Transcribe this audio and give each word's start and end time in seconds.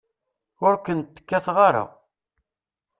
Ur 0.65 0.75
kent-kkateɣ 0.85 1.57
ara. 1.67 1.83